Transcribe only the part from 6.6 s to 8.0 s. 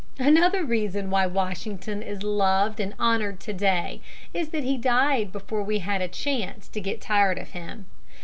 to get tired of him.